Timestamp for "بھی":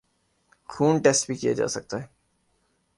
1.27-1.35